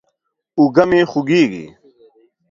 اوږه 0.57 0.83
مې 0.89 0.99
خوږېږي. 1.11 1.65